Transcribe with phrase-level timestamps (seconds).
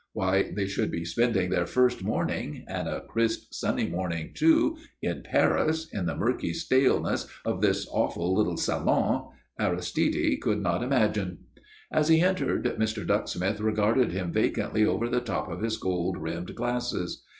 [0.13, 5.21] Why they should be spending their first morning and a crisp, sunny morning, too in
[5.21, 9.27] Paris in the murky staleness of this awful little salon,
[9.59, 11.45] Aristide could not imagine.
[11.91, 13.05] As he entered, Mr.
[13.05, 17.23] Ducksmith regarded him vacantly over the top of his gold rimmed glasses.